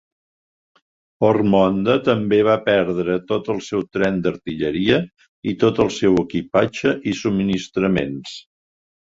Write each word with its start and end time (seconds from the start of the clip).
Ormonde 1.27 1.97
també 2.07 2.39
va 2.47 2.55
perdre 2.71 3.19
tot 3.33 3.51
el 3.55 3.61
seu 3.67 3.85
tren 3.97 4.19
d'artilleria 4.25 4.97
i 5.53 5.57
tot 5.65 5.85
el 5.87 5.95
seu 5.99 6.19
equipatge 6.25 6.97
i 7.13 7.17
subministraments. 7.25 8.35